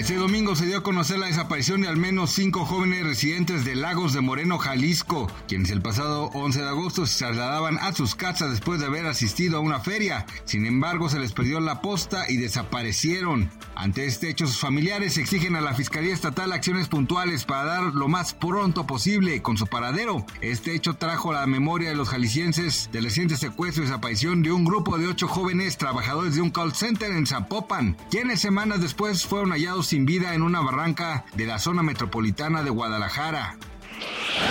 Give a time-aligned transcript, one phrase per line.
[0.00, 3.74] Este domingo se dio a conocer la desaparición de al menos cinco jóvenes residentes de
[3.74, 8.48] Lagos de Moreno, Jalisco, quienes el pasado 11 de agosto se trasladaban a sus casas
[8.48, 10.24] después de haber asistido a una feria.
[10.46, 13.50] Sin embargo, se les perdió la posta y desaparecieron.
[13.74, 18.08] Ante este hecho, sus familiares exigen a la Fiscalía Estatal acciones puntuales para dar lo
[18.08, 20.24] más pronto posible con su paradero.
[20.40, 24.50] Este hecho trajo a la memoria de los jaliscienses del reciente secuestro y desaparición de
[24.50, 29.26] un grupo de ocho jóvenes trabajadores de un call center en Zapopan, quienes semanas después
[29.26, 33.56] fueron hallados sin vida en una barranca de la zona metropolitana de Guadalajara.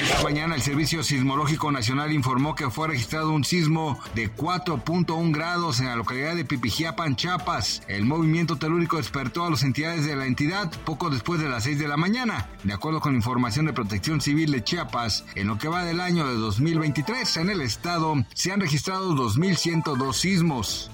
[0.00, 5.80] Esta mañana el Servicio Sismológico Nacional informó que fue registrado un sismo de 4.1 grados
[5.80, 7.82] en la localidad de Pipijiapan, Chiapas.
[7.88, 11.80] El movimiento telúrico despertó a las entidades de la entidad poco después de las 6
[11.80, 12.48] de la mañana.
[12.62, 16.28] De acuerdo con información de Protección Civil de Chiapas, en lo que va del año
[16.28, 20.92] de 2023 en el estado se han registrado 2.102 sismos.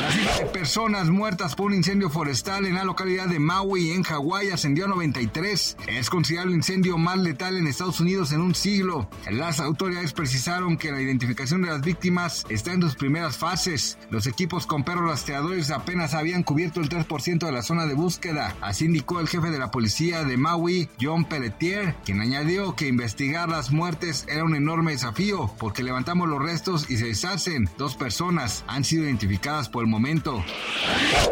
[0.00, 4.04] La cifra de personas muertas por un incendio forestal en la localidad de Maui, en
[4.04, 5.76] Hawái, ascendió a 93.
[5.88, 9.10] Es considerado el incendio más letal en Estados Unidos en un siglo.
[9.28, 13.98] Las autoridades precisaron que la identificación de las víctimas está en sus primeras fases.
[14.10, 18.54] Los equipos con perros rastreadores apenas habían cubierto el 3% de la zona de búsqueda.
[18.60, 23.48] Así indicó el jefe de la policía de Maui, John Pelletier, quien añadió que investigar
[23.48, 27.68] las muertes era un enorme desafío porque levantamos los restos y se deshacen.
[27.76, 30.44] Dos personas han sido identificadas por el momento.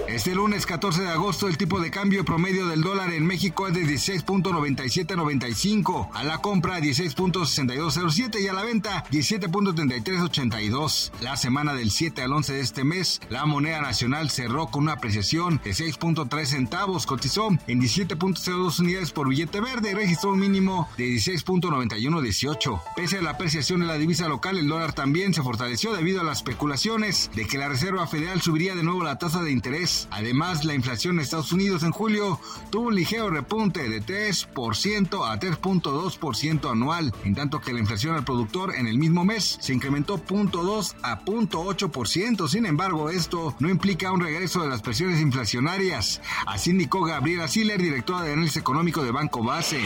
[0.09, 3.75] Este lunes 14 de agosto el tipo de cambio promedio del dólar en México es
[3.75, 11.10] de 16.9795, a la compra 16.6207 y a la venta 17.3382.
[11.21, 14.94] La semana del 7 al 11 de este mes, la moneda nacional cerró con una
[14.94, 20.88] apreciación de 6.3 centavos, cotizó en 17.02 unidades por billete verde y registró un mínimo
[20.97, 22.81] de 16.9118.
[22.97, 26.25] Pese a la apreciación de la divisa local, el dólar también se fortaleció debido a
[26.25, 27.69] las especulaciones de que la
[28.06, 30.09] Federal subiría de nuevo la tasa de interés.
[30.11, 32.41] Además, la inflación en Estados Unidos en julio
[32.71, 38.25] tuvo un ligero repunte de 3% a 3.2% anual, en tanto que la inflación al
[38.25, 42.49] productor en el mismo mes se incrementó 0.2 a 0.8%.
[42.49, 46.21] Sin embargo, esto no implica un regreso de las presiones inflacionarias.
[46.47, 49.81] Así indicó Gabriela Siller, directora de análisis económico de Banco Base.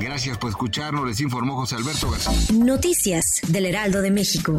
[0.00, 2.32] Gracias por escucharnos, les informó José Alberto García.
[2.54, 4.58] Noticias del Heraldo de México.